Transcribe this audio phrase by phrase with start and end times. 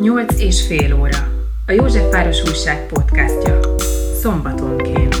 [0.00, 1.18] Nyolc és fél óra.
[1.66, 3.60] A Józsefváros Újság podcastja.
[4.20, 5.14] Szombatonként.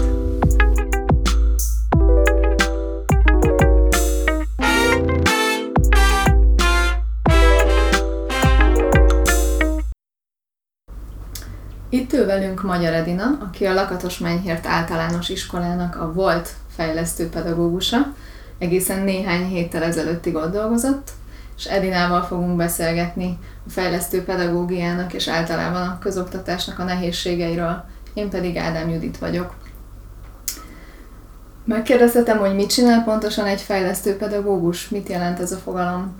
[11.88, 18.14] Itt ül velünk Magyar Edina, aki a Lakatos Menyhért általános iskolának a volt fejlesztő pedagógusa.
[18.58, 21.10] Egészen néhány héttel ezelőttig ott dolgozott,
[21.60, 27.84] és Edinával fogunk beszélgetni a fejlesztő pedagógiának és általában a közoktatásnak a nehézségeiről.
[28.14, 29.54] Én pedig Ádám Judit vagyok.
[31.64, 34.88] Megkérdeztetem, hogy mit csinál pontosan egy fejlesztő pedagógus?
[34.88, 36.14] Mit jelent ez a fogalom?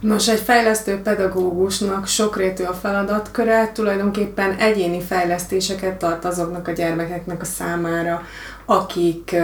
[0.00, 7.44] Nos, egy fejlesztő pedagógusnak sokrétű a feladatköre, tulajdonképpen egyéni fejlesztéseket tart azoknak a gyermekeknek a
[7.44, 8.22] számára,
[8.64, 9.36] akik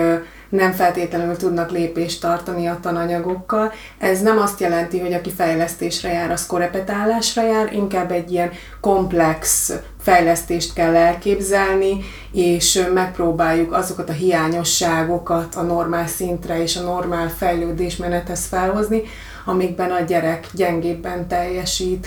[0.49, 3.73] nem feltétlenül tudnak lépést tartani a tananyagokkal.
[3.99, 9.73] Ez nem azt jelenti, hogy aki fejlesztésre jár, az korepetálásra jár, inkább egy ilyen komplex
[10.01, 18.47] fejlesztést kell elképzelni, és megpróbáljuk azokat a hiányosságokat a normál szintre és a normál fejlődésmenethez
[18.47, 19.03] felhozni,
[19.45, 22.07] amikben a gyerek gyengébben teljesít.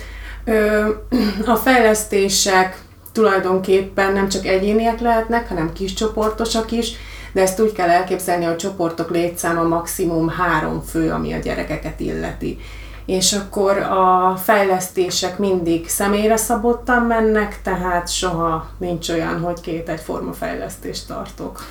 [1.45, 2.81] A fejlesztések
[3.11, 6.91] tulajdonképpen nem csak egyéniek lehetnek, hanem kiscsoportosak is,
[7.31, 11.99] de ezt úgy kell elképzelni, hogy a csoportok létszáma maximum három fő, ami a gyerekeket
[11.99, 12.57] illeti.
[13.05, 20.33] És akkor a fejlesztések mindig személyre szabottan mennek, tehát soha nincs olyan, hogy két egyforma
[20.33, 21.61] fejlesztést tartok.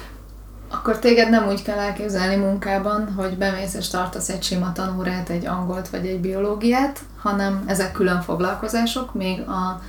[0.71, 5.47] Akkor téged nem úgy kell elképzelni munkában, hogy bemész és tartasz egy sima tanórát, egy
[5.47, 9.81] angolt vagy egy biológiát, hanem ezek külön foglalkozások, még a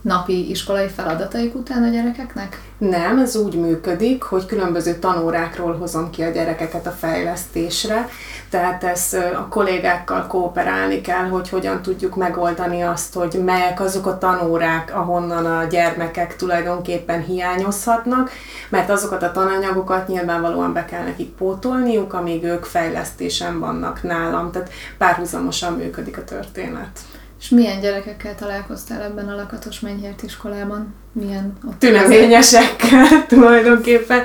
[0.00, 2.60] napi iskolai feladataik után a gyerekeknek?
[2.78, 8.08] Nem, ez úgy működik, hogy különböző tanórákról hozom ki a gyerekeket a fejlesztésre,
[8.50, 14.18] tehát ez a kollégákkal kooperálni kell, hogy hogyan tudjuk megoldani azt, hogy melyek azok a
[14.18, 18.30] tanórák, ahonnan a gyermekek tulajdonképpen hiányozhatnak,
[18.68, 24.70] mert azokat a tananyagokat nyilvánvalóan be kell nekik pótolniuk, amíg ők fejlesztésen vannak nálam, tehát
[24.98, 26.98] párhuzamosan működik a történet.
[27.40, 30.94] És milyen gyerekekkel találkoztál ebben a lakatos menyhért iskolában?
[31.12, 34.22] Milyen ott Tüneményesekkel tulajdonképpen,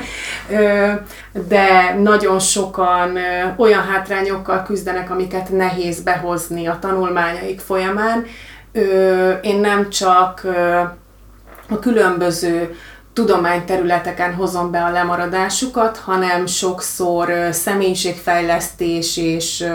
[1.47, 3.17] de nagyon sokan
[3.57, 8.25] olyan hátrányokkal küzdenek, amiket nehéz behozni a tanulmányaik folyamán.
[9.41, 10.47] Én nem csak
[11.69, 12.75] a különböző
[13.13, 19.65] tudományterületeken hozom be a lemaradásukat, hanem sokszor személyiségfejlesztés és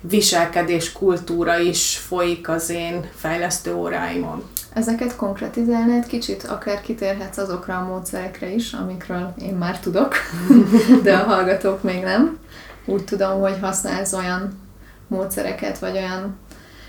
[0.00, 4.42] viselkedés kultúra is folyik az én fejlesztő óráimon.
[4.72, 10.14] Ezeket konkretizálnád kicsit, akár kitérhetsz azokra a módszerekre is, amikről én már tudok,
[11.02, 12.38] de a hallgatók még nem.
[12.84, 14.60] Úgy tudom, hogy használsz olyan
[15.08, 16.38] módszereket, vagy olyan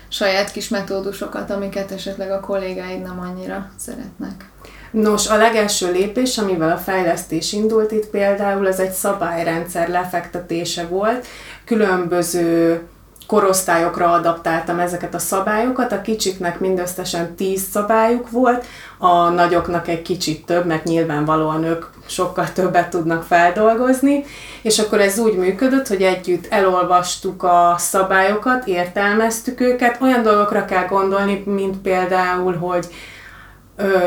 [0.08, 4.50] saját kis metódusokat, amiket esetleg a kollégáid nem annyira szeretnek.
[4.90, 11.26] Nos, a legelső lépés, amivel a fejlesztés indult itt például, ez egy szabályrendszer lefektetése volt.
[11.64, 12.82] Különböző
[13.30, 15.92] korosztályokra adaptáltam ezeket a szabályokat.
[15.92, 18.64] A kicsiknek mindösszesen 10 szabályuk volt,
[18.98, 24.24] a nagyoknak egy kicsit több, mert nyilvánvalóan ők sokkal többet tudnak feldolgozni,
[24.62, 30.86] és akkor ez úgy működött, hogy együtt elolvastuk a szabályokat, értelmeztük őket, olyan dolgokra kell
[30.86, 32.86] gondolni, mint például, hogy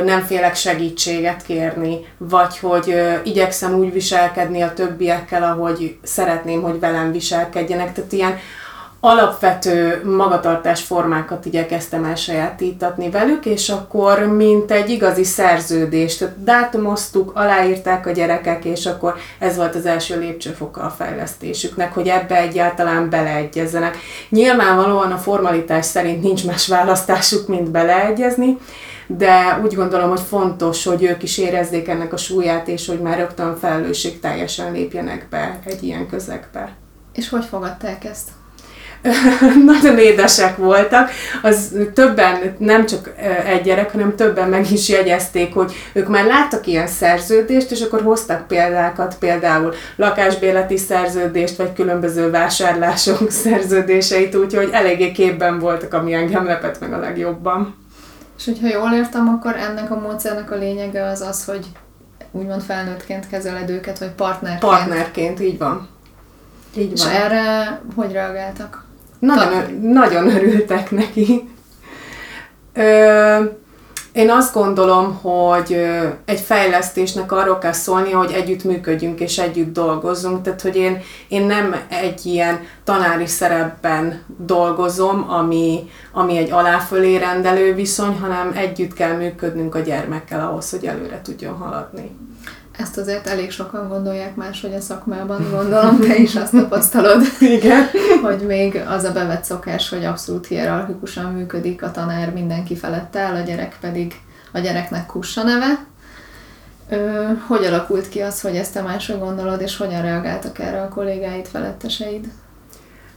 [0.06, 7.12] nem félek segítséget kérni, vagy hogy igyekszem úgy viselkedni a többiekkel, ahogy szeretném, hogy velem
[7.12, 7.94] viselkedjenek.
[7.94, 8.38] Tehát ilyen
[9.06, 18.08] alapvető magatartás formákat igyekeztem elsajátítatni velük, és akkor mint egy igazi szerződést, tehát dátumoztuk, aláírták
[18.08, 23.98] a gyerekek, és akkor ez volt az első lépcsőfoka a fejlesztésüknek, hogy ebbe egyáltalán beleegyezzenek.
[24.30, 28.58] Nyilvánvalóan a formalitás szerint nincs más választásuk, mint beleegyezni,
[29.08, 33.18] de úgy gondolom, hogy fontos, hogy ők is érezzék ennek a súlyát, és hogy már
[33.18, 36.76] rögtön felelősség teljesen lépjenek be egy ilyen közegbe.
[37.14, 38.30] És hogy fogadták ezt?
[39.66, 41.10] nagyon édesek voltak,
[41.42, 43.12] az többen, nem csak
[43.46, 48.02] egy gyerek, hanem többen meg is jegyezték, hogy ők már láttak ilyen szerződést, és akkor
[48.02, 56.46] hoztak példákat, például lakásbéleti szerződést, vagy különböző vásárlások szerződéseit, úgyhogy eléggé képben voltak, ami engem
[56.46, 57.76] lepett meg a legjobban.
[58.38, 61.66] És hogyha jól értem, akkor ennek a módszernek a lényege az az, hogy
[62.32, 64.60] úgymond felnőttként kezeled őket, vagy partnerként.
[64.60, 65.88] Partnerként, így van.
[66.76, 67.12] Így van.
[67.12, 68.83] És erre hogy reagáltak?
[69.24, 71.50] Nagyon, nagyon örültek neki.
[72.74, 73.44] Ö,
[74.12, 75.78] Én azt gondolom, hogy
[76.26, 80.42] egy fejlesztésnek arról kell szólni, hogy együtt működjünk és együtt dolgozzunk.
[80.42, 87.74] Tehát, hogy én, én nem egy ilyen tanári szerepben dolgozom, ami, ami egy aláfölé rendelő
[87.74, 92.12] viszony, hanem együtt kell működnünk a gyermekkel ahhoz, hogy előre tudjon haladni.
[92.78, 97.22] Ezt azért elég sokan gondolják máshogy a szakmában, gondolom, te is azt tapasztalod.
[97.40, 97.86] Igen.
[98.24, 103.36] hogy még az a bevett szokás, hogy abszolút hierarchikusan működik a tanár mindenki felett áll,
[103.36, 104.14] a gyerek pedig
[104.52, 105.86] a gyereknek kussa neve.
[106.90, 110.88] Ö, hogy alakult ki az, hogy ezt te máshogy gondolod, és hogyan reagáltak erre a
[110.90, 112.32] kollégáid, feletteseid?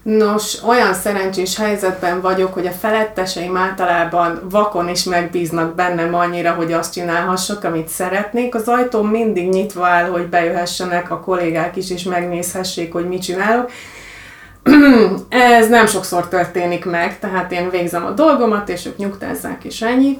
[0.07, 6.73] Nos, olyan szerencsés helyzetben vagyok, hogy a feletteseim általában vakon is megbíznak bennem annyira, hogy
[6.73, 8.55] azt csinálhassak, amit szeretnék.
[8.55, 13.71] Az ajtóm mindig nyitva áll, hogy bejöhessenek a kollégák is, és megnézhessék, hogy mit csinálok.
[15.29, 20.19] Ez nem sokszor történik meg, tehát én végzem a dolgomat, és ők nyugtázzák, és ennyi.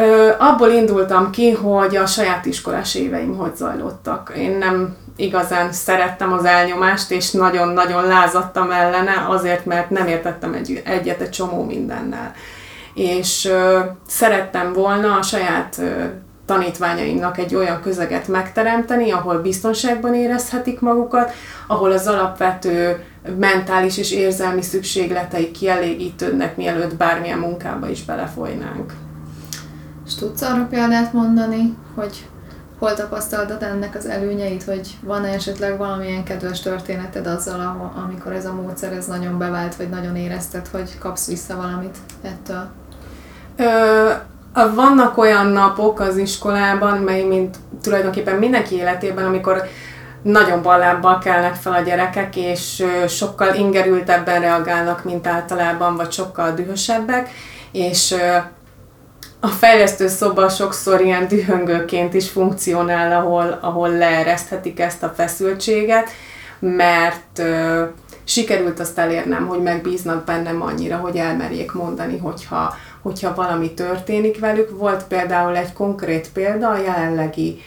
[0.00, 4.32] Ö, abból indultam ki, hogy a saját iskolás éveim hogy zajlottak.
[4.36, 10.82] Én nem igazán szerettem az elnyomást, és nagyon-nagyon lázadtam ellene, azért, mert nem értettem egy,
[10.84, 12.32] egyet egy csomó mindennel.
[12.94, 16.04] És ö, szerettem volna a saját ö,
[16.46, 21.32] tanítványaimnak egy olyan közeget megteremteni, ahol biztonságban érezhetik magukat,
[21.66, 23.04] ahol az alapvető
[23.38, 28.92] mentális és érzelmi szükségleteik kielégítődnek, mielőtt bármilyen munkába is belefolynánk.
[30.10, 32.26] És tudsz arra példát mondani, hogy
[32.78, 38.46] hol tapasztaltad ennek az előnyeit, hogy van -e esetleg valamilyen kedves történeted azzal, amikor ez
[38.46, 42.68] a módszer ez nagyon bevált, vagy nagyon érezted, hogy kapsz vissza valamit ettől?
[43.56, 44.10] Ö,
[44.74, 49.62] vannak olyan napok az iskolában, mely mint tulajdonképpen mindenki életében, amikor
[50.22, 57.30] nagyon ballábbal kelnek fel a gyerekek, és sokkal ingerültebben reagálnak, mint általában, vagy sokkal dühösebbek,
[57.72, 58.14] és
[59.40, 66.08] a fejlesztő szoba sokszor ilyen dühöngőként is funkcionál, ahol, ahol leereszthetik ezt a feszültséget,
[66.58, 67.84] mert ö,
[68.24, 74.78] sikerült azt elérnem, hogy megbíznak bennem annyira, hogy elmerjék mondani, hogyha, hogyha valami történik velük.
[74.78, 77.60] Volt például egy konkrét példa a jelenlegi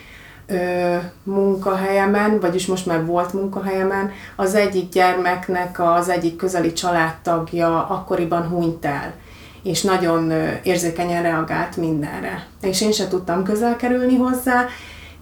[0.48, 8.48] ö, munkahelyemen, vagyis most már volt munkahelyemen, az egyik gyermeknek az egyik közeli családtagja akkoriban
[8.48, 9.14] hunyt el
[9.64, 10.32] és nagyon
[10.64, 12.48] érzékenyen reagált mindenre.
[12.62, 14.66] És én sem tudtam közel kerülni hozzá,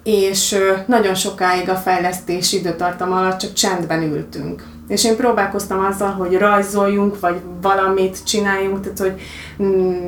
[0.03, 4.63] és nagyon sokáig a fejlesztés időtartam alatt csak csendben ültünk.
[4.87, 9.21] És én próbálkoztam azzal, hogy rajzoljunk, vagy valamit csináljunk, tehát hogy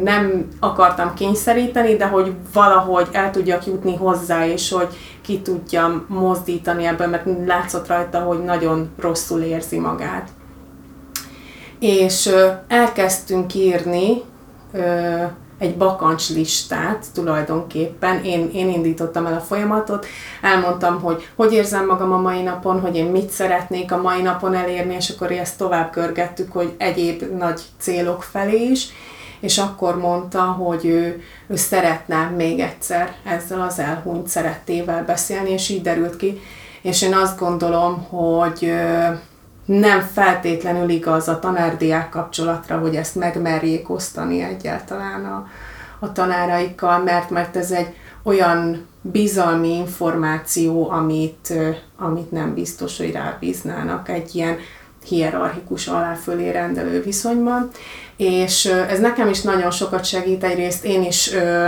[0.04, 4.88] nem akartam kényszeríteni, de hogy valahogy el tudjak jutni hozzá, és hogy
[5.22, 10.30] ki tudjam mozdítani ebből, mert látszott rajta, hogy nagyon rosszul érzi magát
[11.84, 12.30] és
[12.68, 14.22] elkezdtünk írni
[15.58, 18.24] egy bakancs listát tulajdonképpen.
[18.24, 20.06] Én, én indítottam el a folyamatot,
[20.42, 24.56] elmondtam, hogy hogy érzem magam a mai napon, hogy én mit szeretnék a mai napon
[24.56, 28.88] elérni, és akkor ezt tovább körgettük, hogy egyéb nagy célok felé is,
[29.40, 35.70] és akkor mondta, hogy ő, ő szeretne még egyszer ezzel az elhunyt szerettével beszélni, és
[35.70, 36.42] így derült ki.
[36.82, 38.74] És én azt gondolom, hogy
[39.66, 45.48] nem feltétlenül igaz a tanárdiák kapcsolatra, hogy ezt megmerjék osztani egyáltalán a,
[46.00, 51.54] a tanáraikkal, mert, mert ez egy olyan bizalmi információ, amit,
[51.98, 54.58] amit nem biztos, hogy rábíznának egy ilyen
[55.06, 57.70] hierarchikus aláfölé rendelő viszonyban.
[58.18, 61.68] És ez nekem is nagyon sokat segít, egyrészt én is ö,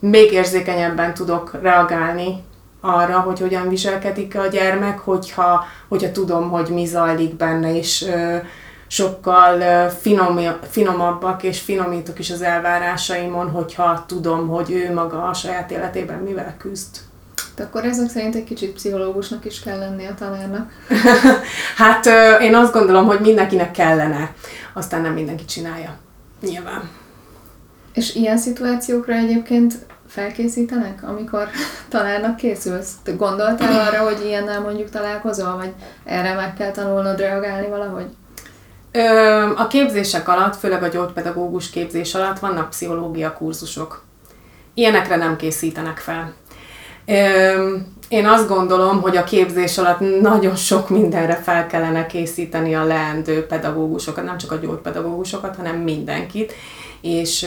[0.00, 2.42] még érzékenyebben tudok reagálni
[2.84, 8.36] arra, hogy hogyan viselkedik a gyermek, hogyha, hogyha tudom, hogy mi zajlik benne, és ö,
[8.86, 10.38] sokkal finom,
[10.70, 16.54] finomabbak, és finomítok is az elvárásaimon, hogyha tudom, hogy ő maga a saját életében mivel
[16.58, 16.96] küzd.
[17.56, 20.70] De akkor ezek szerint egy kicsit pszichológusnak is kell lenni a tanárnak?
[21.82, 22.06] hát
[22.40, 24.34] én azt gondolom, hogy mindenkinek kellene,
[24.72, 25.96] aztán nem mindenki csinálja.
[26.40, 26.90] Nyilván.
[27.94, 29.74] És ilyen szituációkra egyébként
[30.14, 31.48] felkészítenek, amikor
[31.88, 32.92] tanárnak készülsz?
[33.02, 35.72] Te gondoltál arra, hogy ilyennel mondjuk találkozol, vagy
[36.04, 38.06] erre meg kell tanulnod reagálni valahogy?
[39.56, 44.04] A képzések alatt, főleg a gyógypedagógus képzés alatt vannak pszichológia kurzusok.
[44.74, 46.32] Ilyenekre nem készítenek fel.
[48.08, 53.46] Én azt gondolom, hogy a képzés alatt nagyon sok mindenre fel kellene készíteni a leendő
[53.46, 56.52] pedagógusokat, nem csak a gyógypedagógusokat, hanem mindenkit,
[57.00, 57.46] és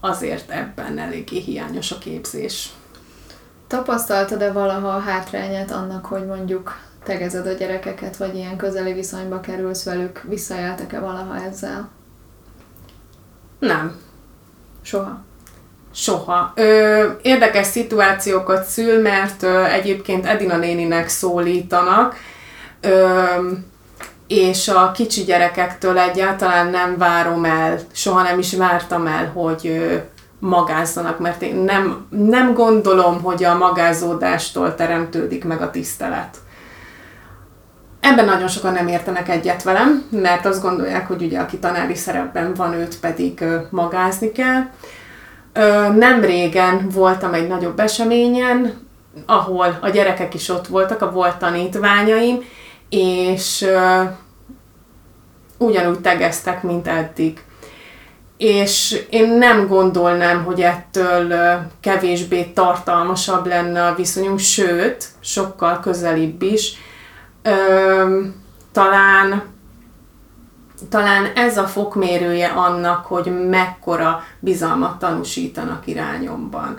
[0.00, 2.70] azért ebben eléggé hiányos a képzés.
[3.66, 9.84] Tapasztaltad-e valaha a hátrányát annak, hogy mondjuk tegezed a gyerekeket, vagy ilyen közeli viszonyba kerülsz
[9.84, 10.22] velük?
[10.28, 11.88] Visszajeltek-e valaha ezzel?
[13.58, 14.00] Nem.
[14.82, 15.20] Soha?
[15.94, 16.52] Soha.
[16.54, 22.14] Ö, érdekes szituációkat szül, mert ö, egyébként Edina néninek szólítanak,
[22.80, 23.24] ö,
[24.30, 29.90] és a kicsi gyerekektől egyáltalán nem várom el, soha nem is vártam el, hogy
[30.38, 36.36] magázzanak, mert én nem, nem gondolom, hogy a magázódástól teremtődik meg a tisztelet.
[38.00, 42.54] Ebben nagyon sokan nem értenek egyet velem, mert azt gondolják, hogy ugye aki tanári szerepben
[42.54, 44.62] van, őt pedig magázni kell.
[45.94, 48.88] Nem régen voltam egy nagyobb eseményen,
[49.26, 52.42] ahol a gyerekek is ott voltak, a volt tanítványaim,
[52.90, 53.66] és
[55.58, 57.44] ugyanúgy tegeztek, mint eddig.
[58.36, 66.72] És én nem gondolnám, hogy ettől kevésbé tartalmasabb lenne a viszonyunk, sőt, sokkal közelibb is
[67.42, 68.20] ö,
[68.72, 69.42] talán
[70.88, 76.78] talán ez a fokmérője annak, hogy mekkora bizalmat tanúsítanak irányomban.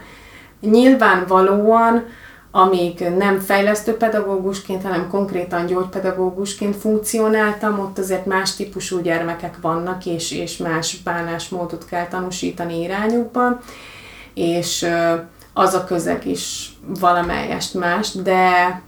[0.60, 2.06] Nyilvánvalóan,
[2.52, 10.32] amíg nem fejlesztő pedagógusként, hanem konkrétan gyógypedagógusként funkcionáltam, ott azért más típusú gyermekek vannak, és,
[10.32, 13.60] és más bánásmódot kell tanúsítani irányukban,
[14.34, 14.88] és
[15.54, 18.82] az a közeg is valamelyest más, de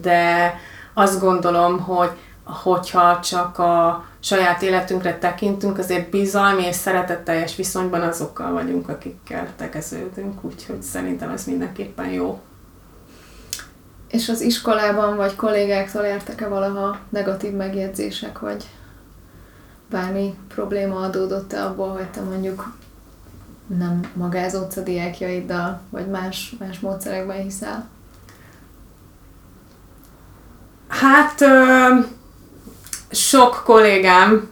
[0.00, 0.54] de
[0.94, 2.10] azt gondolom, hogy
[2.48, 10.44] hogyha csak a saját életünkre tekintünk, azért bizalmi és szeretetteljes viszonyban azokkal vagyunk, akikkel tegeződünk,
[10.44, 12.40] úgyhogy szerintem ez mindenképpen jó.
[14.10, 18.64] És az iskolában vagy kollégáktól értek-e valaha negatív megjegyzések, vagy
[19.90, 22.76] bármi probléma adódott-e abból, hogy te mondjuk
[23.66, 27.88] nem magázódsz a diákjaiddal, vagy más, más módszerekben hiszel?
[30.88, 31.40] Hát
[33.10, 34.50] sok kollégám,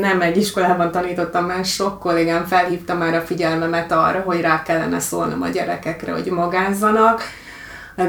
[0.00, 5.00] nem egy iskolában tanítottam, mert sok kollégám felhívta már a figyelmemet arra, hogy rá kellene
[5.00, 7.22] szólnom a gyerekekre, hogy magázzanak,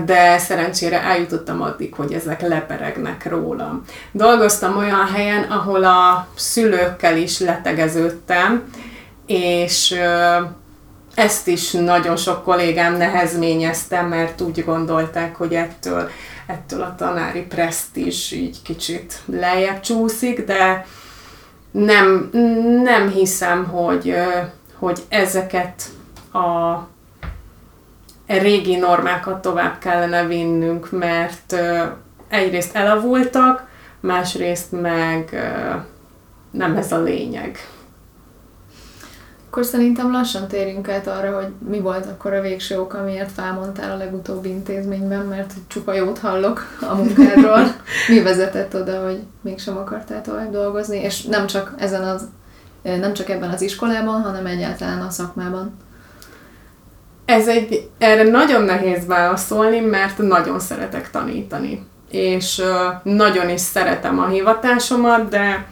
[0.05, 3.84] de szerencsére eljutottam addig, hogy ezek leperegnek rólam.
[4.12, 8.63] Dolgoztam olyan helyen, ahol a szülőkkel is letegeződtem,
[9.25, 9.96] és
[11.15, 16.10] ezt is nagyon sok kollégám nehezményeztem, mert úgy gondolták, hogy ettől
[16.49, 20.85] ettől a tanári presztízs így kicsit lejjebb csúszik, de
[21.71, 22.29] nem,
[22.83, 24.15] nem hiszem, hogy,
[24.75, 25.83] hogy ezeket
[26.33, 26.77] a
[28.27, 31.55] régi normákat tovább kellene vinnünk, mert
[32.27, 33.67] egyrészt elavultak,
[33.99, 35.29] másrészt meg
[36.51, 37.57] nem ez a lényeg.
[39.49, 43.91] Akkor szerintem lassan térjünk át arra, hogy mi volt akkor a végső ok, amiért felmondtál
[43.91, 47.75] a legutóbbi intézményben, mert csupa jót hallok a munkádról.
[48.07, 52.27] mi vezetett oda, hogy mégsem akartál tovább dolgozni, és nem csak ezen az
[52.81, 55.77] nem csak ebben az iskolában, hanem egyáltalán a szakmában.
[57.25, 61.85] Ez egy, erre nagyon nehéz válaszolni, mert nagyon szeretek tanítani.
[62.11, 62.61] És
[63.03, 65.67] nagyon is szeretem a hivatásomat, de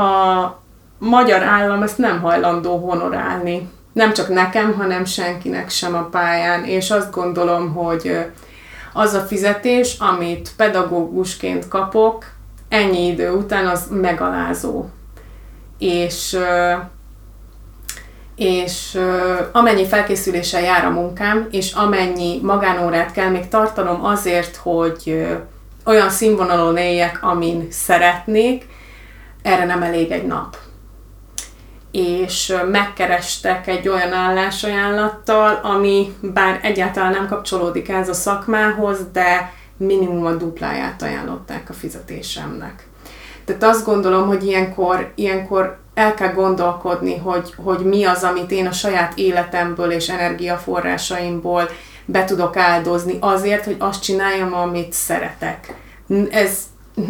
[0.00, 0.61] a,
[1.08, 3.68] magyar állam ezt nem hajlandó honorálni.
[3.92, 8.26] Nem csak nekem, hanem senkinek sem a pályán, és azt gondolom, hogy
[8.92, 12.24] az a fizetés, amit pedagógusként kapok,
[12.68, 14.88] ennyi idő után az megalázó.
[15.78, 16.38] És
[18.36, 18.98] és
[19.52, 25.26] amennyi felkészüléssel jár a munkám, és amennyi magánórát kell még tartanom azért, hogy
[25.84, 28.66] olyan színvonalon éljek, amin szeretnék,
[29.42, 30.56] erre nem elég egy nap
[31.92, 40.26] és megkerestek egy olyan állásajánlattal, ami bár egyáltalán nem kapcsolódik ez a szakmához, de minimum
[40.26, 42.86] a dupláját ajánlották a fizetésemnek.
[43.44, 48.66] Tehát azt gondolom, hogy ilyenkor, ilyenkor el kell gondolkodni, hogy, hogy mi az, amit én
[48.66, 51.68] a saját életemből és energiaforrásaimból
[52.04, 55.74] be tudok áldozni azért, hogy azt csináljam, amit szeretek.
[56.30, 56.58] Ez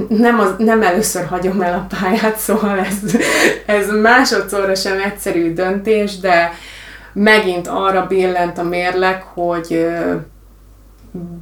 [0.08, 3.16] nem, az, nem először hagyom el a pályát, szóval ez,
[3.66, 6.52] ez másodszorra sem egyszerű döntés, de
[7.12, 9.86] megint arra billent a mérleg, hogy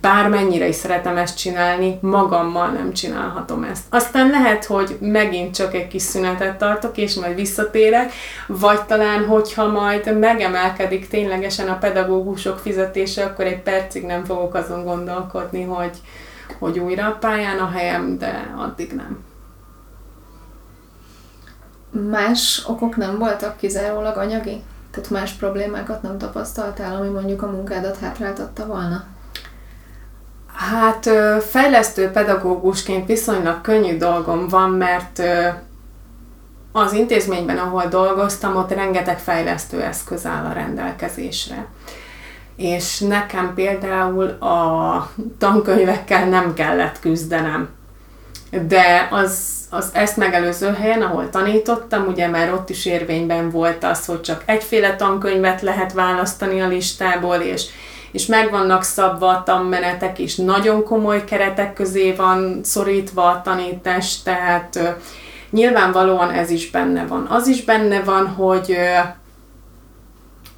[0.00, 3.82] bármennyire is szeretem ezt csinálni, magammal nem csinálhatom ezt.
[3.90, 8.12] Aztán lehet, hogy megint csak egy kis szünetet tartok, és majd visszatérek,
[8.46, 14.84] vagy talán, hogyha majd megemelkedik ténylegesen a pedagógusok fizetése, akkor egy percig nem fogok azon
[14.84, 15.96] gondolkodni, hogy,
[16.58, 19.24] hogy újra a pályán a helyem, de addig nem.
[22.10, 24.62] Más okok nem voltak kizárólag anyagi?
[24.90, 29.04] Tehát más problémákat nem tapasztaltál, ami mondjuk a munkádat hátráltatta volna?
[30.54, 31.10] Hát
[31.42, 35.22] fejlesztő pedagógusként viszonylag könnyű dolgom van, mert
[36.72, 41.66] az intézményben, ahol dolgoztam, ott rengeteg fejlesztő eszköz áll a rendelkezésre.
[42.60, 47.68] És nekem például a tankönyvekkel nem kellett küzdenem.
[48.68, 54.06] De az, az ezt megelőző helyen, ahol tanítottam, ugye már ott is érvényben volt az,
[54.06, 57.66] hogy csak egyféle tankönyvet lehet választani a listából, és
[58.12, 64.22] és meg vannak szabva a tanmenetek, és nagyon komoly keretek közé van szorítva a tanítás,
[64.22, 64.96] tehát
[65.50, 67.26] nyilvánvalóan ez is benne van.
[67.26, 68.76] Az is benne van, hogy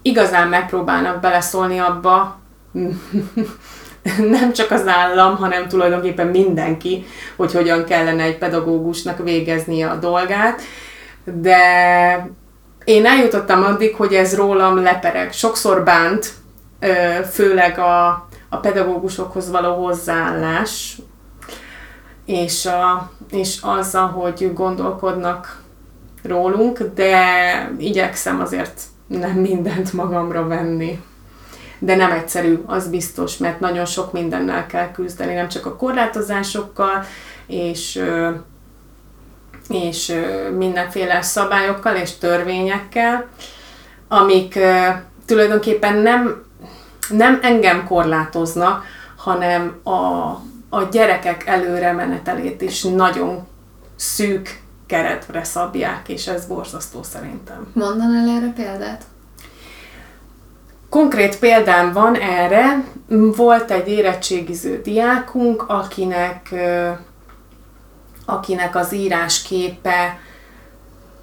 [0.03, 2.39] igazán megpróbálnak beleszólni abba,
[4.37, 7.05] nem csak az állam, hanem tulajdonképpen mindenki,
[7.37, 10.61] hogy hogyan kellene egy pedagógusnak végeznie a dolgát,
[11.25, 11.59] de
[12.85, 15.33] én eljutottam addig, hogy ez rólam lepereg.
[15.33, 16.33] Sokszor bánt,
[17.31, 18.07] főleg a,
[18.49, 20.99] a pedagógusokhoz való hozzáállás,
[22.27, 25.61] és, a, és az, ahogy gondolkodnak
[26.23, 27.17] rólunk, de
[27.79, 28.81] igyekszem azért
[29.19, 31.03] nem mindent magamra venni.
[31.79, 37.05] De nem egyszerű, az biztos, mert nagyon sok mindennel kell küzdeni, nem csak a korlátozásokkal,
[37.47, 38.03] és,
[39.69, 40.15] és
[40.57, 43.29] mindenféle szabályokkal és törvényekkel,
[44.09, 44.59] amik
[45.27, 46.43] tulajdonképpen nem
[47.09, 48.85] nem engem korlátoznak,
[49.17, 49.93] hanem a,
[50.69, 53.47] a gyerekek előre menetelét is nagyon
[53.97, 54.62] szűk
[54.93, 57.71] keretre szabják, és ez borzasztó szerintem.
[57.73, 59.05] Mondanál erre példát?
[60.89, 62.85] Konkrét példám van erre.
[63.37, 66.55] Volt egy érettségiző diákunk, akinek,
[68.25, 70.19] akinek az írásképe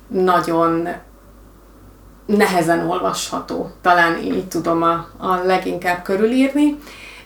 [0.08, 0.88] nagyon
[2.26, 6.80] nehezen olvasható, talán így tudom a, a leginkább körülírni,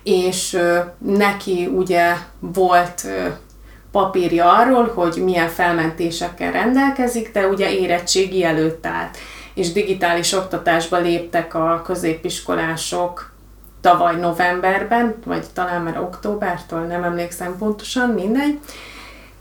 [0.04, 0.60] és
[0.98, 3.08] neki ugye volt
[3.94, 9.18] papírja arról, hogy milyen felmentésekkel rendelkezik, de ugye érettségi előtt állt,
[9.54, 13.32] és digitális oktatásba léptek a középiskolások
[13.82, 18.60] tavaly novemberben, vagy talán már októbertől, nem emlékszem pontosan, mindegy,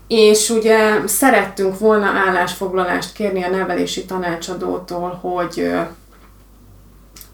[0.07, 5.71] és ugye szerettünk volna állásfoglalást kérni a nevelési tanácsadótól, hogy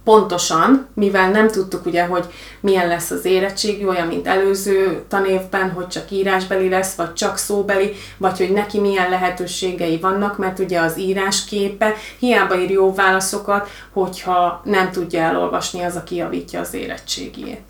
[0.09, 2.25] pontosan, mivel nem tudtuk ugye, hogy
[2.59, 7.93] milyen lesz az érettségi, olyan, mint előző tanévben, hogy csak írásbeli lesz, vagy csak szóbeli,
[8.17, 14.61] vagy hogy neki milyen lehetőségei vannak, mert ugye az írásképe hiába ír jó válaszokat, hogyha
[14.63, 17.61] nem tudja elolvasni az, aki javítja az érettségiét.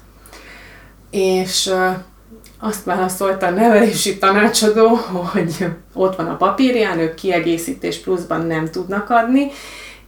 [1.12, 1.74] És
[2.60, 4.88] azt válaszolta a nevelési tanácsadó,
[5.34, 9.52] hogy ott van a papírján, ők kiegészítés pluszban nem tudnak adni,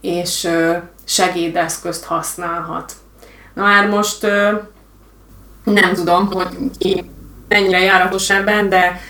[0.01, 0.49] és
[1.11, 2.93] segédeszközt használhat.
[3.53, 4.21] Na már most
[5.63, 6.47] nem tudom, hogy
[6.77, 7.09] ki
[7.47, 9.01] mennyire járatos ebben, de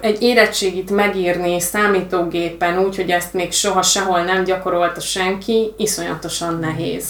[0.00, 7.04] egy érettségit megírni számítógépen úgy, hogy ezt még soha sehol nem gyakorolta senki, iszonyatosan nehéz.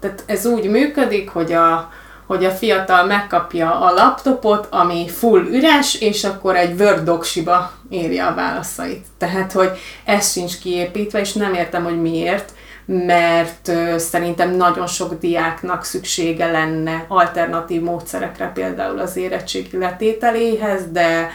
[0.00, 1.90] Tehát ez úgy működik, hogy a,
[2.26, 8.26] hogy a fiatal megkapja a laptopot, ami full üres, és akkor egy Word doksiba írja
[8.26, 9.06] a válaszait.
[9.18, 9.70] Tehát, hogy
[10.04, 12.52] ez sincs kiépítve, és nem értem, hogy miért,
[12.86, 21.30] mert szerintem nagyon sok diáknak szüksége lenne alternatív módszerekre, például az érettségi letételéhez, de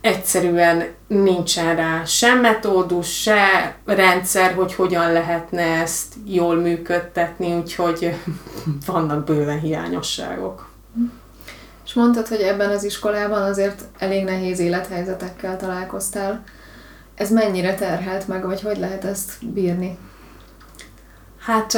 [0.00, 8.14] egyszerűen nincsen rá sem metódus, se rendszer, hogy hogyan lehetne ezt jól működtetni, úgyhogy
[8.86, 10.68] vannak bőven hiányosságok.
[11.86, 16.44] És mondtad, hogy ebben az iskolában azért elég nehéz élethelyzetekkel találkoztál.
[17.18, 19.98] Ez mennyire terhelt meg, vagy hogy lehet ezt bírni?
[21.40, 21.74] Hát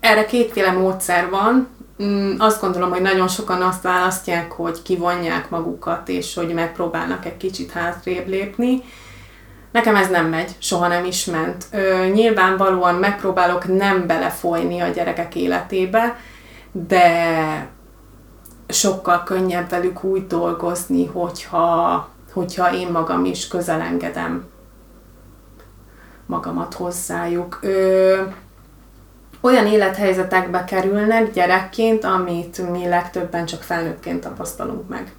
[0.00, 1.68] erre kétféle módszer van.
[2.02, 7.36] Mm, azt gondolom, hogy nagyon sokan azt választják, hogy kivonják magukat, és hogy megpróbálnak egy
[7.36, 8.82] kicsit hátrébb lépni.
[9.72, 11.64] Nekem ez nem megy, soha nem is ment.
[11.72, 16.16] Ö, nyilvánvalóan megpróbálok nem belefolyni a gyerekek életébe,
[16.72, 17.68] de
[18.68, 24.48] sokkal könnyebb velük úgy dolgozni, hogyha, hogyha én magam is közelengedem
[26.30, 27.58] magamat hozzájuk.
[27.62, 28.16] Ö,
[29.40, 35.12] olyan élethelyzetekbe kerülnek gyerekként, amit mi legtöbben csak felnőttként tapasztalunk meg.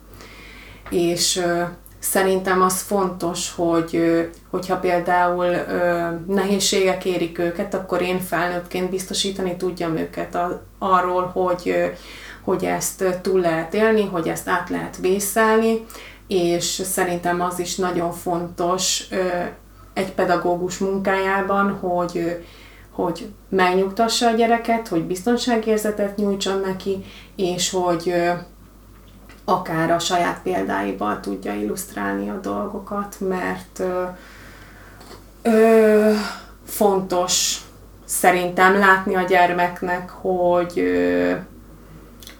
[0.90, 1.62] És ö,
[2.00, 9.56] szerintem az fontos, hogy ö, hogyha például ö, nehézségek érik őket, akkor én felnőttként biztosítani
[9.56, 11.86] tudjam őket a, arról, hogy, ö,
[12.42, 15.86] hogy ezt túl lehet élni, hogy ezt át lehet vészelni,
[16.32, 19.18] és szerintem az is nagyon fontos ö,
[19.94, 22.46] egy pedagógus munkájában, hogy
[22.92, 28.14] hogy megnyugtassa a gyereket, hogy biztonságérzetet nyújtson neki, és hogy
[29.46, 33.84] akár a saját példáival tudja illusztrálni a dolgokat, mert
[35.42, 36.14] Ö,
[36.66, 37.62] fontos
[38.06, 41.32] szerintem látni a gyermeknek, hogy, ö,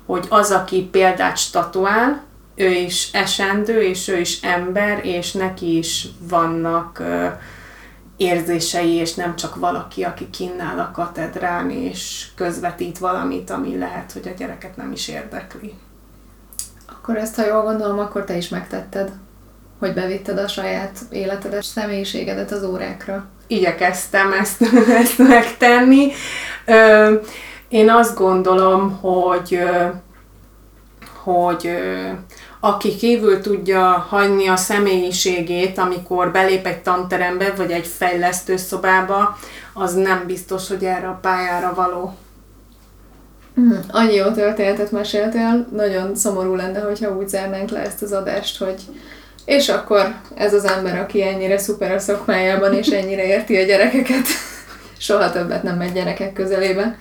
[0.06, 2.24] hogy az, aki példát statuál,
[2.56, 7.28] ő is esendő, és ő is ember, és neki is vannak ö,
[8.18, 14.28] érzései, és nem csak valaki, aki kinnál a katedrán, és közvetít valamit, ami lehet, hogy
[14.28, 15.74] a gyereket nem is érdekli.
[16.90, 19.12] Akkor ezt, ha jól gondolom, akkor te is megtetted,
[19.80, 23.26] hogy bevitted a saját életedet, személyiségedet az órákra.
[23.48, 24.62] Igyekeztem ezt,
[25.02, 26.12] ezt megtenni.
[26.66, 27.14] Ö,
[27.68, 29.60] én azt gondolom, hogy,
[31.24, 31.70] hogy
[32.60, 39.38] aki kívül tudja hagyni a személyiségét, amikor belép egy tanterembe, vagy egy fejlesztő szobába,
[39.74, 42.16] az nem biztos, hogy erre a pályára való.
[43.60, 48.58] Mm, annyi jó történetet meséltél, nagyon szomorú lenne, hogyha úgy zárnánk le ezt az adást,
[48.58, 48.82] hogy
[49.46, 54.26] és akkor ez az ember, aki ennyire szuper a szakmájában, és ennyire érti a gyerekeket,
[54.98, 56.98] soha többet nem megy gyerekek közelébe.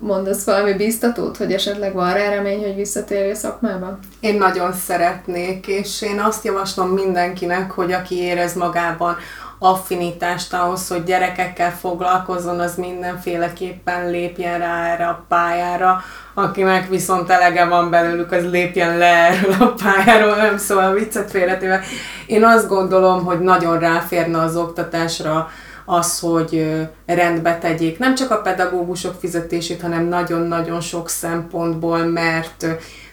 [0.00, 3.98] Mondasz valami biztatót, hogy esetleg van rá remény, hogy visszatérj a szakmába?
[4.20, 9.16] Én nagyon szeretnék, és én azt javaslom mindenkinek, hogy aki érez magában
[9.58, 16.02] affinitást ahhoz, hogy gyerekekkel foglalkozzon, az mindenféleképpen lépjen rá erre a pályára.
[16.34, 21.80] Akinek viszont elege van belőlük, az lépjen le erről a pályáról, nem szóval viccet félretéve.
[22.26, 25.50] Én azt gondolom, hogy nagyon ráférne az oktatásra
[25.90, 27.98] az, hogy rendbe tegyék.
[27.98, 32.66] Nem csak a pedagógusok fizetését, hanem nagyon-nagyon sok szempontból, mert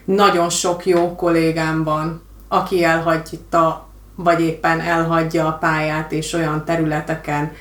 [0.05, 7.51] nagyon sok jó kollégám van, aki elhagyta, vagy éppen elhagyja a pályát, és olyan területeken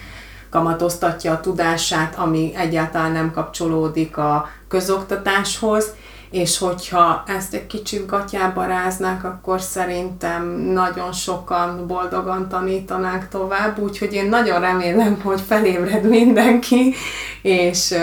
[0.51, 5.95] kamatoztatja a tudását, ami egyáltalán nem kapcsolódik a közoktatáshoz,
[6.35, 14.13] és hogyha ezt egy kicsit gatyába ráznák, akkor szerintem nagyon sokan boldogan tanítanák tovább, úgyhogy
[14.13, 16.95] én nagyon remélem, hogy felébred mindenki,
[17.43, 17.95] és,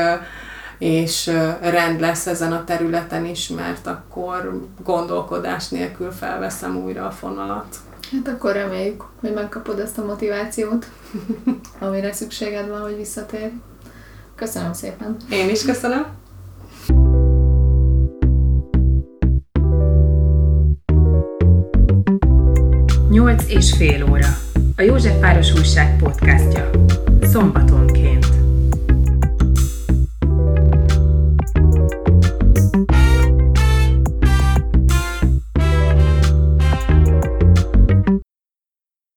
[0.78, 1.28] és
[1.62, 7.76] rend lesz ezen a területen is, mert akkor gondolkodás nélkül felveszem újra a fonalat.
[8.12, 10.86] Hát akkor reméljük, hogy megkapod ezt a motivációt,
[11.80, 13.52] amire szükséged van, hogy visszatér.
[14.36, 15.18] Köszönöm szépen!
[15.30, 16.21] Én is köszönöm!
[23.12, 24.28] Nyolc és fél óra.
[24.76, 26.70] A József Város Újság podcastja.
[27.22, 27.91] Szombaton.